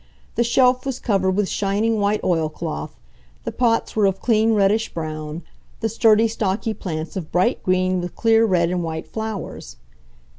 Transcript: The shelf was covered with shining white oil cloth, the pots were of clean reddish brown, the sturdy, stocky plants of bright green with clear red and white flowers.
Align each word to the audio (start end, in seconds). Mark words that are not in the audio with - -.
The 0.33 0.43
shelf 0.43 0.83
was 0.83 0.97
covered 0.99 1.29
with 1.33 1.47
shining 1.47 1.99
white 1.99 2.23
oil 2.23 2.49
cloth, 2.49 2.95
the 3.43 3.51
pots 3.51 3.95
were 3.95 4.07
of 4.07 4.19
clean 4.19 4.53
reddish 4.55 4.91
brown, 4.95 5.43
the 5.79 5.89
sturdy, 5.89 6.27
stocky 6.27 6.73
plants 6.73 7.15
of 7.15 7.31
bright 7.31 7.61
green 7.61 8.01
with 8.01 8.15
clear 8.15 8.43
red 8.43 8.71
and 8.71 8.83
white 8.83 9.05
flowers. 9.07 9.75